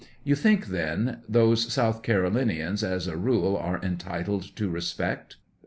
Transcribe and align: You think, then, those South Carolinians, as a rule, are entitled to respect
You 0.23 0.33
think, 0.33 0.65
then, 0.69 1.21
those 1.29 1.71
South 1.71 2.01
Carolinians, 2.01 2.83
as 2.83 3.05
a 3.05 3.15
rule, 3.15 3.55
are 3.55 3.79
entitled 3.83 4.55
to 4.55 4.67
respect 4.67 5.35